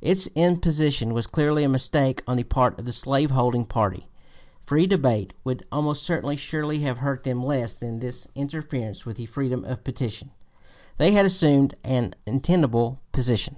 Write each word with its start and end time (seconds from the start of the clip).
Its 0.00 0.26
imposition 0.28 1.12
was 1.12 1.26
clearly 1.26 1.62
a 1.62 1.68
mistake 1.68 2.22
on 2.26 2.38
the 2.38 2.44
part 2.44 2.78
of 2.78 2.86
the 2.86 2.94
slave 2.94 3.32
holding 3.32 3.66
party; 3.66 4.08
free 4.64 4.86
debate 4.86 5.34
would 5.44 5.66
almost 5.70 6.02
surely 6.34 6.78
have 6.78 6.96
hurt 6.96 7.24
them 7.24 7.44
less 7.44 7.76
than 7.76 7.98
this 7.98 8.26
interference 8.34 9.04
with 9.04 9.18
the 9.18 9.26
freedom 9.26 9.66
of 9.66 9.84
petition. 9.84 10.30
They 10.96 11.12
had 11.12 11.26
assumed 11.26 11.74
an 11.84 12.14
untenable 12.26 13.00
position. 13.12 13.56